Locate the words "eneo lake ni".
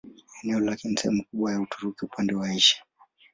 0.43-0.97